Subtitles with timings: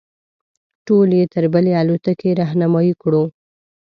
[0.87, 3.23] ټول یې تر بلې الوتکې رهنمایي کړو.